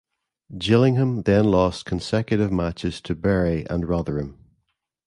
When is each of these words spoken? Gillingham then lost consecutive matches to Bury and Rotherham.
Gillingham 0.57 1.21
then 1.21 1.51
lost 1.51 1.85
consecutive 1.85 2.51
matches 2.51 3.01
to 3.01 3.13
Bury 3.13 3.69
and 3.69 3.87
Rotherham. 3.87 4.39